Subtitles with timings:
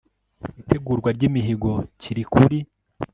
[0.61, 2.57] itegurwa ry imihigo kiri kuri